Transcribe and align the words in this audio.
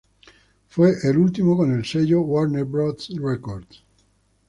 Fue 0.67 0.95
el 1.03 1.15
último 1.19 1.55
con 1.55 1.71
el 1.71 1.85
sello 1.85 2.21
Warner 2.21 2.65
Bros 2.65 3.07
Records. 3.21 3.83